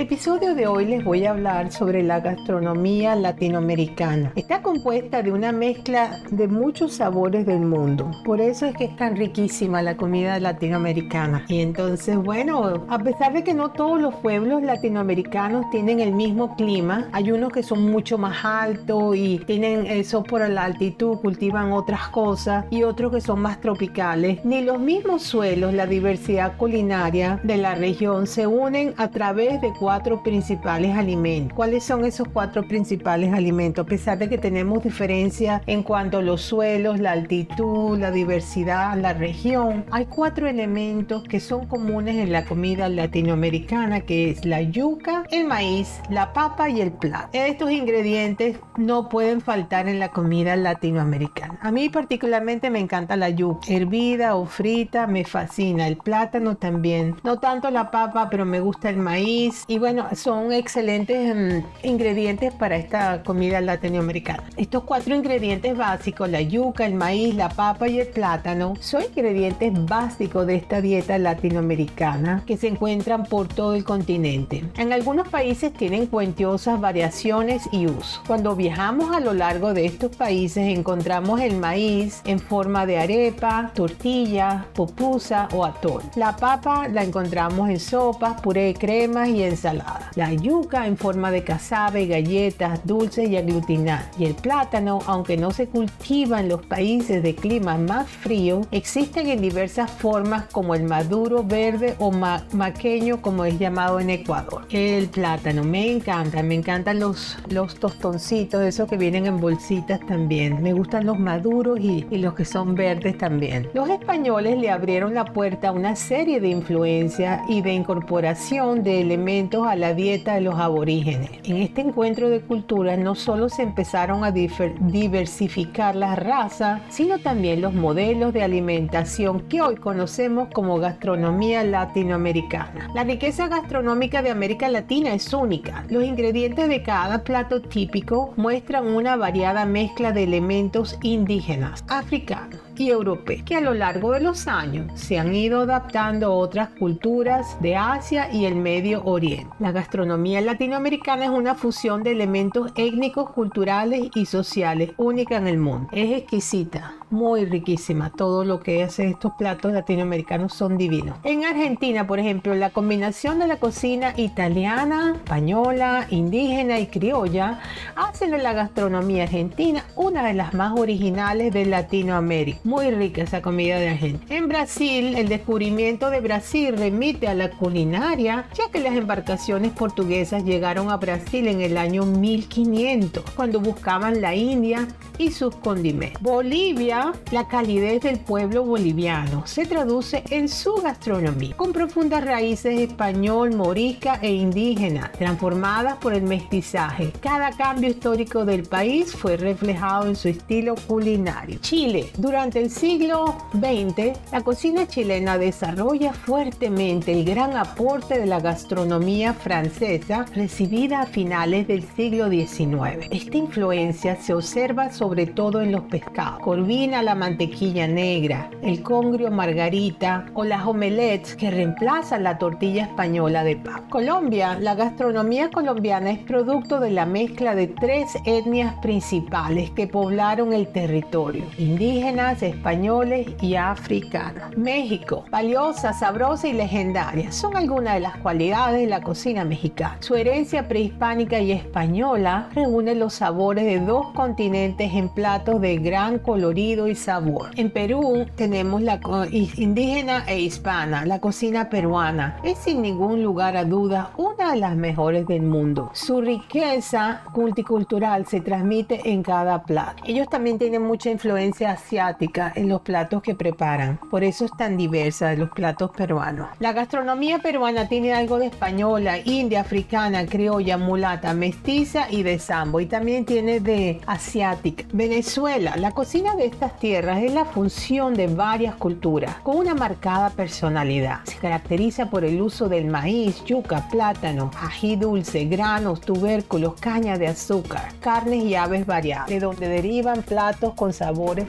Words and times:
El 0.00 0.06
episodio 0.06 0.54
de 0.54 0.66
hoy 0.66 0.86
les 0.86 1.04
voy 1.04 1.26
a 1.26 1.32
hablar 1.32 1.70
sobre 1.70 2.02
la 2.02 2.20
gastronomía 2.20 3.14
latinoamericana. 3.14 4.32
Está 4.34 4.62
compuesta 4.62 5.22
de 5.22 5.30
una 5.30 5.52
mezcla 5.52 6.22
de 6.30 6.48
muchos 6.48 6.94
sabores 6.94 7.44
del 7.44 7.60
mundo. 7.60 8.10
Por 8.24 8.40
eso 8.40 8.64
es 8.64 8.74
que 8.74 8.86
es 8.86 8.96
tan 8.96 9.14
riquísima 9.14 9.82
la 9.82 9.98
comida 9.98 10.40
latinoamericana. 10.40 11.44
Y 11.48 11.60
entonces, 11.60 12.16
bueno, 12.16 12.86
a 12.88 12.98
pesar 12.98 13.34
de 13.34 13.44
que 13.44 13.52
no 13.52 13.72
todos 13.72 14.00
los 14.00 14.14
pueblos 14.14 14.62
latinoamericanos 14.62 15.68
tienen 15.70 16.00
el 16.00 16.12
mismo 16.12 16.56
clima, 16.56 17.10
hay 17.12 17.30
unos 17.30 17.52
que 17.52 17.62
son 17.62 17.90
mucho 17.90 18.16
más 18.16 18.42
altos 18.42 19.14
y 19.14 19.40
tienen 19.40 19.84
eso 19.84 20.22
por 20.22 20.48
la 20.48 20.64
altitud, 20.64 21.18
cultivan 21.18 21.72
otras 21.72 22.08
cosas 22.08 22.64
y 22.70 22.84
otros 22.84 23.12
que 23.12 23.20
son 23.20 23.42
más 23.42 23.60
tropicales. 23.60 24.42
Ni 24.46 24.62
los 24.62 24.80
mismos 24.80 25.24
suelos, 25.24 25.74
la 25.74 25.84
diversidad 25.84 26.56
culinaria 26.56 27.38
de 27.44 27.58
la 27.58 27.74
región 27.74 28.26
se 28.26 28.46
unen 28.46 28.94
a 28.96 29.10
través 29.10 29.60
de 29.60 29.68
cuatro 29.78 29.89
principales 30.22 30.96
alimentos. 30.96 31.56
¿Cuáles 31.56 31.84
son 31.84 32.04
esos 32.04 32.28
cuatro 32.28 32.66
principales 32.66 33.32
alimentos? 33.32 33.84
A 33.84 33.88
pesar 33.88 34.18
de 34.18 34.28
que 34.28 34.38
tenemos 34.38 34.82
diferencia 34.82 35.62
en 35.66 35.82
cuanto 35.82 36.18
a 36.18 36.22
los 36.22 36.42
suelos, 36.42 37.00
la 37.00 37.12
altitud, 37.12 37.98
la 37.98 38.10
diversidad, 38.10 38.96
la 38.96 39.12
región, 39.12 39.84
hay 39.90 40.06
cuatro 40.06 40.46
elementos 40.46 41.24
que 41.24 41.40
son 41.40 41.66
comunes 41.66 42.16
en 42.16 42.32
la 42.32 42.44
comida 42.44 42.88
latinoamericana, 42.88 44.00
que 44.00 44.30
es 44.30 44.44
la 44.44 44.62
yuca, 44.62 45.24
el 45.30 45.46
maíz, 45.46 46.00
la 46.08 46.32
papa 46.32 46.68
y 46.68 46.80
el 46.80 46.92
plato. 46.92 47.28
Estos 47.32 47.70
ingredientes 47.70 48.58
no 48.76 49.08
pueden 49.08 49.40
faltar 49.40 49.88
en 49.88 49.98
la 49.98 50.10
comida 50.10 50.56
latinoamericana. 50.56 51.58
A 51.62 51.72
mí 51.72 51.88
particularmente 51.88 52.70
me 52.70 52.78
encanta 52.78 53.16
la 53.16 53.30
yuca, 53.30 53.66
hervida 53.68 54.36
o 54.36 54.46
frita, 54.46 55.06
me 55.06 55.24
fascina. 55.24 55.88
El 55.88 55.96
plátano 55.96 56.56
también. 56.56 57.16
No 57.24 57.38
tanto 57.38 57.70
la 57.70 57.90
papa, 57.90 58.28
pero 58.30 58.44
me 58.44 58.60
gusta 58.60 58.88
el 58.88 58.96
maíz, 58.96 59.64
y 59.66 59.79
bueno, 59.80 60.06
son 60.14 60.52
excelentes 60.52 61.34
mm, 61.34 61.86
ingredientes 61.86 62.52
para 62.52 62.76
esta 62.76 63.22
comida 63.22 63.60
latinoamericana. 63.60 64.44
Estos 64.56 64.84
cuatro 64.84 65.16
ingredientes 65.16 65.76
básicos, 65.76 66.28
la 66.28 66.42
yuca, 66.42 66.86
el 66.86 66.94
maíz, 66.94 67.34
la 67.34 67.48
papa 67.48 67.88
y 67.88 67.98
el 67.98 68.06
plátano, 68.08 68.74
son 68.78 69.02
ingredientes 69.02 69.72
básicos 69.86 70.46
de 70.46 70.56
esta 70.56 70.80
dieta 70.80 71.18
latinoamericana 71.18 72.44
que 72.46 72.56
se 72.56 72.68
encuentran 72.68 73.24
por 73.24 73.48
todo 73.48 73.74
el 73.74 73.82
continente. 73.82 74.64
En 74.76 74.92
algunos 74.92 75.28
países 75.28 75.72
tienen 75.72 76.06
cuentiosas 76.06 76.80
variaciones 76.80 77.62
y 77.72 77.86
uso. 77.86 78.22
Cuando 78.26 78.54
viajamos 78.54 79.16
a 79.16 79.20
lo 79.20 79.32
largo 79.32 79.72
de 79.72 79.86
estos 79.86 80.14
países 80.14 80.76
encontramos 80.76 81.40
el 81.40 81.56
maíz 81.56 82.20
en 82.26 82.38
forma 82.38 82.84
de 82.84 82.98
arepa, 82.98 83.72
tortilla, 83.74 84.66
pupusa 84.74 85.48
o 85.54 85.64
atol. 85.64 86.02
La 86.16 86.36
papa 86.36 86.86
la 86.88 87.02
encontramos 87.02 87.70
en 87.70 87.80
sopas, 87.80 88.40
puré 88.42 88.74
cremas 88.74 89.28
y 89.28 89.42
en 89.42 89.56
La 89.72 90.32
yuca 90.32 90.86
en 90.86 90.96
forma 90.96 91.30
de 91.30 91.44
casabe, 91.44 92.06
galletas, 92.06 92.80
dulces 92.84 93.28
y 93.28 93.36
aglutinar. 93.36 94.10
Y 94.18 94.24
el 94.24 94.34
plátano, 94.34 95.00
aunque 95.06 95.36
no 95.36 95.50
se 95.50 95.66
cultiva 95.68 96.40
en 96.40 96.48
los 96.48 96.64
países 96.66 97.22
de 97.22 97.34
clima 97.34 97.76
más 97.76 98.08
frío, 98.08 98.62
existen 98.70 99.28
en 99.28 99.40
diversas 99.40 99.90
formas 99.90 100.44
como 100.52 100.74
el 100.74 100.84
maduro 100.84 101.44
verde 101.44 101.94
o 101.98 102.10
maqueño 102.10 103.22
como 103.22 103.44
es 103.44 103.58
llamado 103.58 104.00
en 104.00 104.10
Ecuador. 104.10 104.66
El 104.70 105.08
plátano 105.08 105.64
me 105.64 105.90
encanta, 105.90 106.42
me 106.42 106.54
encantan 106.54 107.00
los, 107.00 107.38
los 107.48 107.76
tostoncitos, 107.76 108.62
esos 108.62 108.88
que 108.88 108.96
vienen 108.96 109.26
en 109.26 109.40
bolsitas 109.40 110.00
también. 110.06 110.62
Me 110.62 110.72
gustan 110.72 111.06
los 111.06 111.18
maduros 111.18 111.78
y, 111.80 112.06
y 112.10 112.18
los 112.18 112.34
que 112.34 112.44
son 112.44 112.74
verdes 112.74 113.18
también. 113.18 113.68
Los 113.74 113.88
españoles 113.88 114.58
le 114.58 114.70
abrieron 114.70 115.14
la 115.14 115.24
puerta 115.24 115.68
a 115.68 115.72
una 115.72 115.96
serie 115.96 116.40
de 116.40 116.48
influencias 116.48 117.42
y 117.48 117.62
de 117.62 117.72
incorporación 117.72 118.82
de 118.82 119.00
elementos 119.00 119.59
a 119.66 119.76
la 119.76 119.94
dieta 119.94 120.34
de 120.34 120.40
los 120.40 120.58
aborígenes. 120.58 121.30
En 121.44 121.56
este 121.56 121.80
encuentro 121.80 122.28
de 122.28 122.40
culturas 122.40 122.98
no 122.98 123.14
solo 123.14 123.48
se 123.48 123.62
empezaron 123.62 124.24
a 124.24 124.32
diversificar 124.32 125.96
las 125.96 126.18
razas, 126.18 126.82
sino 126.88 127.18
también 127.18 127.60
los 127.60 127.74
modelos 127.74 128.32
de 128.32 128.42
alimentación 128.42 129.40
que 129.48 129.62
hoy 129.62 129.76
conocemos 129.76 130.48
como 130.52 130.78
gastronomía 130.78 131.64
latinoamericana. 131.64 132.88
La 132.94 133.04
riqueza 133.04 133.48
gastronómica 133.48 134.22
de 134.22 134.30
América 134.30 134.68
Latina 134.68 135.14
es 135.14 135.32
única. 135.32 135.84
Los 135.88 136.04
ingredientes 136.04 136.68
de 136.68 136.82
cada 136.82 137.24
plato 137.24 137.62
típico 137.62 138.32
muestran 138.36 138.86
una 138.86 139.16
variada 139.16 139.64
mezcla 139.66 140.12
de 140.12 140.24
elementos 140.24 140.98
indígenas, 141.02 141.84
africanos, 141.88 142.60
y 142.80 142.90
europeos, 142.90 143.42
que 143.42 143.56
a 143.56 143.60
lo 143.60 143.74
largo 143.74 144.12
de 144.12 144.20
los 144.20 144.48
años 144.48 144.90
se 144.94 145.18
han 145.18 145.34
ido 145.34 145.60
adaptando 145.60 146.26
a 146.26 146.30
otras 146.30 146.70
culturas 146.70 147.60
de 147.60 147.76
Asia 147.76 148.32
y 148.32 148.46
el 148.46 148.56
Medio 148.56 149.04
Oriente. 149.04 149.54
La 149.58 149.70
gastronomía 149.70 150.40
latinoamericana 150.40 151.24
es 151.24 151.30
una 151.30 151.54
fusión 151.54 152.02
de 152.02 152.12
elementos 152.12 152.72
étnicos, 152.76 153.30
culturales 153.30 154.08
y 154.14 154.24
sociales 154.24 154.92
única 154.96 155.36
en 155.36 155.46
el 155.46 155.58
mundo. 155.58 155.88
Es 155.92 156.10
exquisita, 156.10 156.94
muy 157.10 157.44
riquísima. 157.44 158.10
Todo 158.10 158.44
lo 158.44 158.60
que 158.60 158.82
hace 158.82 159.08
estos 159.08 159.32
platos 159.34 159.72
latinoamericanos 159.72 160.54
son 160.54 160.78
divinos. 160.78 161.18
En 161.24 161.44
Argentina, 161.44 162.06
por 162.06 162.18
ejemplo, 162.18 162.54
la 162.54 162.70
combinación 162.70 163.40
de 163.40 163.46
la 163.46 163.56
cocina 163.56 164.14
italiana, 164.16 165.12
española, 165.16 166.06
indígena 166.08 166.78
y 166.78 166.86
criolla 166.86 167.60
hace 167.96 168.28
de 168.28 168.38
la 168.38 168.54
gastronomía 168.54 169.24
argentina 169.24 169.84
una 169.96 170.24
de 170.24 170.34
las 170.34 170.54
más 170.54 170.78
originales 170.78 171.52
de 171.52 171.66
Latinoamérica. 171.66 172.60
Muy 172.70 172.88
rica 172.92 173.22
esa 173.24 173.42
comida 173.42 173.80
de 173.80 173.88
Argentina. 173.88 174.24
En 174.28 174.46
Brasil, 174.46 175.16
el 175.16 175.28
descubrimiento 175.28 176.08
de 176.08 176.20
Brasil 176.20 176.72
remite 176.76 177.26
a 177.26 177.34
la 177.34 177.50
culinaria, 177.50 178.48
ya 178.54 178.70
que 178.70 178.78
las 178.78 178.94
embarcaciones 178.94 179.72
portuguesas 179.72 180.44
llegaron 180.44 180.88
a 180.88 180.96
Brasil 180.96 181.48
en 181.48 181.62
el 181.62 181.76
año 181.76 182.04
1500, 182.04 183.24
cuando 183.34 183.58
buscaban 183.58 184.20
la 184.20 184.36
India 184.36 184.86
y 185.18 185.32
sus 185.32 185.56
condimentos. 185.56 186.22
Bolivia, 186.22 187.12
la 187.32 187.48
calidez 187.48 188.02
del 188.02 188.20
pueblo 188.20 188.64
boliviano 188.64 189.44
se 189.48 189.66
traduce 189.66 190.22
en 190.30 190.48
su 190.48 190.76
gastronomía, 190.76 191.56
con 191.56 191.72
profundas 191.72 192.24
raíces 192.24 192.78
español, 192.78 193.52
morisca 193.56 194.20
e 194.22 194.32
indígena, 194.32 195.10
transformadas 195.18 195.96
por 195.96 196.14
el 196.14 196.22
mestizaje. 196.22 197.10
Cada 197.20 197.50
cambio 197.50 197.90
histórico 197.90 198.44
del 198.44 198.62
país 198.62 199.12
fue 199.12 199.36
reflejado 199.36 200.06
en 200.06 200.14
su 200.14 200.28
estilo 200.28 200.76
culinario. 200.86 201.58
Chile, 201.60 202.10
durante 202.16 202.59
el 202.60 202.70
siglo 202.70 203.36
XX, 203.54 204.18
la 204.32 204.42
cocina 204.42 204.86
chilena 204.86 205.38
desarrolla 205.38 206.12
fuertemente 206.12 207.10
el 207.10 207.24
gran 207.24 207.56
aporte 207.56 208.18
de 208.18 208.26
la 208.26 208.38
gastronomía 208.38 209.32
francesa 209.32 210.26
recibida 210.34 211.00
a 211.00 211.06
finales 211.06 211.66
del 211.66 211.82
siglo 211.82 212.28
XIX. 212.28 213.08
Esta 213.10 213.38
influencia 213.38 214.16
se 214.16 214.34
observa 214.34 214.92
sobre 214.92 215.24
todo 215.24 215.62
en 215.62 215.72
los 215.72 215.84
pescados. 215.84 216.40
Corvina 216.40 217.02
la 217.02 217.14
mantequilla 217.14 217.88
negra, 217.88 218.50
el 218.62 218.82
congrio 218.82 219.30
margarita 219.30 220.26
o 220.34 220.44
las 220.44 220.66
omelettes 220.66 221.36
que 221.36 221.50
reemplazan 221.50 222.24
la 222.24 222.36
tortilla 222.36 222.84
española 222.84 223.42
de 223.42 223.56
papa. 223.56 223.88
Colombia, 223.88 224.58
la 224.60 224.74
gastronomía 224.74 225.50
colombiana 225.50 226.10
es 226.10 226.18
producto 226.18 226.78
de 226.78 226.90
la 226.90 227.06
mezcla 227.06 227.54
de 227.54 227.68
tres 227.68 228.10
etnias 228.26 228.74
principales 228.82 229.70
que 229.70 229.86
poblaron 229.86 230.52
el 230.52 230.68
territorio, 230.68 231.44
indígenas, 231.56 232.39
españoles 232.42 233.28
y 233.40 233.56
africanos. 233.56 234.56
México, 234.56 235.24
valiosa, 235.30 235.92
sabrosa 235.92 236.48
y 236.48 236.52
legendaria, 236.52 237.32
son 237.32 237.56
algunas 237.56 237.94
de 237.94 238.00
las 238.00 238.16
cualidades 238.18 238.80
de 238.80 238.86
la 238.86 239.00
cocina 239.00 239.44
mexicana. 239.44 239.96
Su 240.00 240.14
herencia 240.16 240.68
prehispánica 240.68 241.40
y 241.40 241.52
española 241.52 242.48
reúne 242.54 242.94
los 242.94 243.14
sabores 243.14 243.64
de 243.64 243.80
dos 243.80 244.12
continentes 244.12 244.92
en 244.94 245.08
platos 245.08 245.60
de 245.60 245.76
gran 245.78 246.18
colorido 246.18 246.88
y 246.88 246.94
sabor. 246.94 247.50
En 247.56 247.70
Perú 247.70 248.26
tenemos 248.36 248.82
la 248.82 249.00
indígena 249.30 250.24
e 250.26 250.40
hispana, 250.40 251.04
la 251.04 251.20
cocina 251.20 251.68
peruana. 251.68 252.38
Es 252.42 252.58
sin 252.58 252.82
ningún 252.82 253.22
lugar 253.22 253.56
a 253.56 253.64
duda 253.64 254.10
una 254.16 254.52
de 254.52 254.58
las 254.58 254.76
mejores 254.76 255.26
del 255.26 255.42
mundo. 255.42 255.90
Su 255.94 256.20
riqueza 256.20 257.22
multicultural 257.34 258.26
se 258.26 258.40
transmite 258.40 259.10
en 259.10 259.22
cada 259.22 259.62
plato. 259.62 260.02
Ellos 260.06 260.28
también 260.28 260.58
tienen 260.58 260.82
mucha 260.82 261.10
influencia 261.10 261.72
asiática 261.72 262.29
en 262.54 262.68
los 262.68 262.82
platos 262.82 263.22
que 263.22 263.34
preparan. 263.34 263.98
Por 264.10 264.24
eso 264.24 264.44
es 264.44 264.52
tan 264.56 264.76
diversa 264.76 265.28
de 265.28 265.36
los 265.36 265.50
platos 265.50 265.90
peruanos. 265.90 266.48
La 266.58 266.72
gastronomía 266.72 267.40
peruana 267.40 267.88
tiene 267.88 268.12
algo 268.12 268.38
de 268.38 268.46
española, 268.46 269.18
india, 269.18 269.60
africana, 269.60 270.26
criolla, 270.26 270.76
mulata, 270.78 271.34
mestiza 271.34 272.10
y 272.10 272.22
de 272.22 272.38
sambo. 272.38 272.80
Y 272.80 272.86
también 272.86 273.24
tiene 273.24 273.60
de 273.60 274.00
asiática. 274.06 274.84
Venezuela, 274.92 275.76
la 275.76 275.92
cocina 275.92 276.36
de 276.36 276.46
estas 276.46 276.78
tierras 276.78 277.22
es 277.22 277.32
la 277.32 277.44
función 277.44 278.14
de 278.14 278.28
varias 278.28 278.74
culturas 278.76 279.36
con 279.42 279.56
una 279.56 279.74
marcada 279.74 280.30
personalidad. 280.30 281.20
Se 281.24 281.36
caracteriza 281.36 282.10
por 282.10 282.24
el 282.24 282.40
uso 282.40 282.68
del 282.68 282.86
maíz, 282.86 283.44
yuca, 283.44 283.88
plátano, 283.90 284.50
ají 284.60 284.96
dulce, 284.96 285.44
granos, 285.46 286.00
tubérculos, 286.00 286.74
caña 286.80 287.18
de 287.18 287.28
azúcar, 287.28 287.88
carnes 288.00 288.44
y 288.44 288.54
aves 288.54 288.86
variadas, 288.86 289.28
de 289.28 289.40
donde 289.40 289.68
derivan 289.68 290.22
platos 290.22 290.74
con 290.74 290.92
sabores 290.92 291.46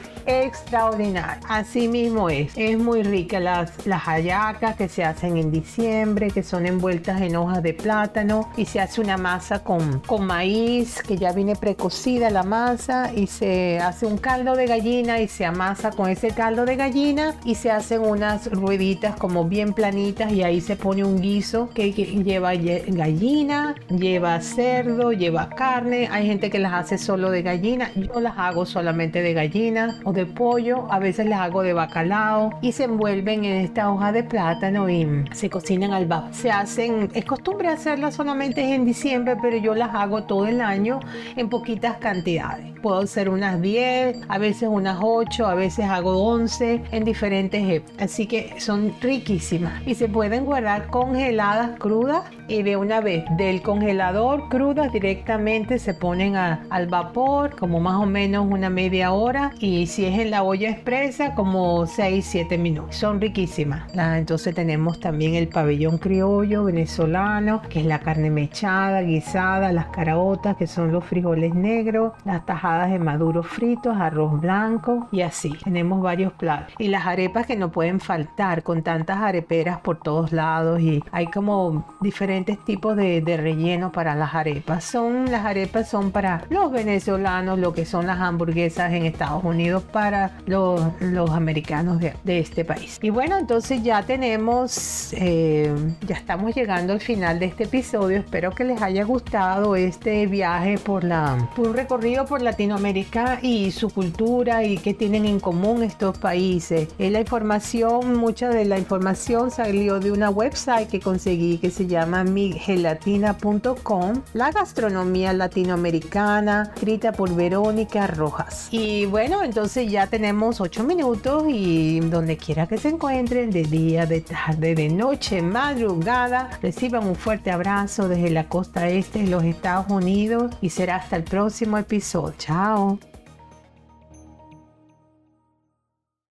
Así 1.48 1.86
mismo 1.86 2.30
es, 2.30 2.52
es 2.56 2.78
muy 2.78 3.02
rica 3.02 3.40
las, 3.40 3.86
las 3.86 4.02
hallacas 4.02 4.76
que 4.76 4.88
se 4.88 5.04
hacen 5.04 5.36
en 5.36 5.50
diciembre, 5.50 6.30
que 6.30 6.42
son 6.42 6.64
envueltas 6.66 7.20
en 7.20 7.36
hojas 7.36 7.62
de 7.62 7.74
plátano 7.74 8.50
y 8.56 8.64
se 8.64 8.80
hace 8.80 9.02
una 9.02 9.18
masa 9.18 9.62
con, 9.62 10.00
con 10.00 10.24
maíz 10.26 11.02
que 11.02 11.18
ya 11.18 11.32
viene 11.32 11.56
precocida 11.56 12.30
la 12.30 12.42
masa 12.42 13.12
y 13.14 13.26
se 13.26 13.80
hace 13.80 14.06
un 14.06 14.16
caldo 14.16 14.56
de 14.56 14.66
gallina 14.66 15.20
y 15.20 15.28
se 15.28 15.44
amasa 15.44 15.90
con 15.90 16.08
ese 16.08 16.30
caldo 16.30 16.64
de 16.64 16.76
gallina 16.76 17.34
y 17.44 17.54
se 17.54 17.70
hacen 17.70 18.00
unas 18.00 18.50
rueditas 18.50 19.16
como 19.16 19.44
bien 19.44 19.74
planitas 19.74 20.32
y 20.32 20.42
ahí 20.42 20.62
se 20.62 20.76
pone 20.76 21.04
un 21.04 21.20
guiso 21.20 21.68
que, 21.74 21.92
que 21.92 22.06
lleva 22.06 22.54
gallina, 22.54 23.74
lleva 23.88 24.40
cerdo, 24.40 25.12
lleva 25.12 25.50
carne. 25.50 26.08
Hay 26.10 26.26
gente 26.26 26.48
que 26.48 26.58
las 26.58 26.72
hace 26.72 26.96
solo 26.96 27.30
de 27.30 27.42
gallina. 27.42 27.90
Yo 27.94 28.20
las 28.20 28.38
hago 28.38 28.64
solamente 28.64 29.22
de 29.22 29.34
gallina 29.34 30.00
o 30.04 30.12
de 30.12 30.24
pollo. 30.26 30.61
A 30.62 31.00
veces 31.00 31.26
las 31.26 31.40
hago 31.40 31.62
de 31.62 31.72
bacalao 31.72 32.50
y 32.60 32.70
se 32.70 32.84
envuelven 32.84 33.44
en 33.44 33.64
esta 33.64 33.90
hoja 33.90 34.12
de 34.12 34.22
plátano 34.22 34.88
y 34.88 35.24
se 35.32 35.50
cocinan 35.50 35.92
al 35.92 36.06
vapor. 36.06 36.32
Se 36.32 36.52
hacen, 36.52 37.10
es 37.14 37.24
costumbre 37.24 37.68
hacerlas 37.68 38.14
solamente 38.14 38.74
en 38.74 38.84
diciembre, 38.84 39.36
pero 39.42 39.56
yo 39.56 39.74
las 39.74 39.92
hago 39.92 40.22
todo 40.22 40.46
el 40.46 40.60
año 40.60 41.00
en 41.36 41.48
poquitas 41.48 41.96
cantidades. 41.96 42.78
Puedo 42.80 43.00
hacer 43.00 43.28
unas 43.28 43.60
10, 43.60 44.18
a 44.28 44.38
veces 44.38 44.68
unas 44.70 44.98
8, 45.00 45.46
a 45.46 45.54
veces 45.54 45.86
hago 45.86 46.16
11 46.28 46.82
en 46.92 47.04
diferentes 47.04 47.68
épocas. 47.68 48.02
Así 48.02 48.26
que 48.26 48.54
son 48.60 48.94
riquísimas 49.00 49.82
y 49.84 49.96
se 49.96 50.08
pueden 50.08 50.44
guardar 50.44 50.86
congeladas 50.88 51.78
crudas 51.78 52.22
y 52.46 52.62
de 52.62 52.76
una 52.76 53.00
vez 53.00 53.24
del 53.36 53.62
congelador 53.62 54.48
crudas 54.48 54.92
directamente 54.92 55.78
se 55.78 55.94
ponen 55.94 56.36
al 56.36 56.86
vapor 56.86 57.56
como 57.56 57.80
más 57.80 57.94
o 57.94 58.06
menos 58.06 58.46
una 58.48 58.68
media 58.68 59.12
hora 59.12 59.52
y 59.58 59.86
si 59.86 60.04
es 60.04 60.18
en 60.18 60.30
la 60.30 60.42
olla 60.42 60.51
expresa 60.60 61.34
como 61.34 61.86
6 61.86 62.24
7 62.24 62.58
minutos. 62.58 62.96
Son 62.96 63.20
riquísimas. 63.20 63.92
Entonces 63.94 64.54
tenemos 64.54 65.00
también 65.00 65.34
el 65.34 65.48
pabellón 65.48 65.98
criollo 65.98 66.64
venezolano 66.64 67.62
que 67.68 67.80
es 67.80 67.86
la 67.86 68.00
carne 68.00 68.30
mechada 68.30 69.02
guisada 69.02 69.72
las 69.72 69.86
caraotas 69.86 70.56
que 70.56 70.66
son 70.66 70.92
los 70.92 71.04
frijoles 71.04 71.54
negros 71.54 72.12
las 72.24 72.44
tajadas 72.46 72.90
de 72.90 72.98
maduro 72.98 73.42
fritos 73.42 73.96
arroz 73.98 74.40
blanco 74.40 75.08
y 75.10 75.22
así. 75.22 75.52
Tenemos 75.64 76.02
varios 76.02 76.32
platos. 76.32 76.74
Y 76.78 76.88
las 76.88 77.06
arepas 77.06 77.46
que 77.46 77.56
no 77.56 77.70
pueden 77.70 78.00
faltar 78.00 78.62
con 78.62 78.82
tantas 78.82 79.18
areperas 79.18 79.80
por 79.80 79.98
todos 79.98 80.32
lados 80.32 80.80
y 80.80 81.02
hay 81.12 81.26
como 81.26 81.86
diferentes 82.00 82.62
tipos 82.64 82.96
de, 82.96 83.20
de 83.20 83.36
relleno 83.36 83.92
para 83.92 84.14
las 84.14 84.34
arepas. 84.34 84.84
Son 84.84 85.30
las 85.30 85.44
arepas 85.44 85.88
son 85.88 86.10
para 86.10 86.44
los 86.50 86.70
venezolanos, 86.70 87.58
lo 87.58 87.72
que 87.72 87.84
son 87.84 88.06
las 88.06 88.20
hamburguesas 88.20 88.92
en 88.92 89.04
Estados 89.04 89.44
Unidos 89.44 89.82
para 89.82 90.32
los, 90.46 91.30
americanos 91.30 92.00
de, 92.00 92.38
este 92.38 92.64
país. 92.64 92.98
Y 93.02 93.10
bueno, 93.10 93.38
entonces 93.38 93.82
ya 93.82 94.02
tenemos, 94.02 95.12
eh, 95.12 95.72
ya 96.06 96.16
estamos 96.16 96.54
llegando 96.54 96.92
al 96.92 97.00
final 97.00 97.38
de 97.38 97.46
este 97.46 97.64
episodio. 97.64 98.18
Espero 98.18 98.50
que 98.52 98.64
les 98.64 98.82
haya 98.82 99.04
gustado 99.04 99.76
este 99.76 100.26
viaje 100.26 100.78
por 100.78 101.04
la, 101.04 101.50
por 101.54 101.68
un 101.68 101.74
recorrido 101.74 102.26
por 102.26 102.42
Latinoamérica 102.42 103.38
y 103.42 103.70
su 103.70 103.90
cultura 103.90 104.64
y 104.64 104.78
qué 104.78 104.94
tienen 104.94 105.26
en 105.26 105.40
común 105.40 105.82
estos 105.82 106.18
países. 106.18 106.88
Es 106.98 107.12
la 107.12 107.20
información, 107.20 108.16
mucha 108.16 108.48
de 108.48 108.64
la 108.64 108.78
información 108.78 109.50
salió 109.50 110.00
de 110.00 110.12
una 110.12 110.30
website 110.30 110.88
que 110.88 111.00
conseguí 111.00 111.58
que 111.58 111.70
se 111.70 111.86
llama 111.86 112.24
migelatina.com, 112.24 114.22
la 114.34 114.50
gastronomía 114.50 115.32
latinoamericana, 115.32 116.70
escrita 116.74 117.12
por 117.12 117.34
Verónica 117.34 118.06
Rojas. 118.06 118.68
Y 118.70 119.06
bueno, 119.06 119.42
entonces 119.42 119.90
ya 119.90 120.06
tenemos 120.32 120.62
8 120.62 120.84
minutos 120.84 121.44
y 121.46 122.00
donde 122.00 122.38
quiera 122.38 122.66
que 122.66 122.78
se 122.78 122.88
encuentren, 122.88 123.50
de 123.50 123.64
día, 123.64 124.06
de 124.06 124.22
tarde, 124.22 124.74
de 124.74 124.88
noche, 124.88 125.42
madrugada, 125.42 126.58
reciban 126.62 127.06
un 127.06 127.16
fuerte 127.16 127.50
abrazo 127.50 128.08
desde 128.08 128.30
la 128.30 128.48
costa 128.48 128.88
este 128.88 129.24
de 129.24 129.28
los 129.28 129.44
Estados 129.44 129.90
Unidos 129.90 130.50
y 130.62 130.70
será 130.70 130.96
hasta 130.96 131.16
el 131.16 131.24
próximo 131.24 131.76
episodio. 131.76 132.34
Chao. 132.38 133.11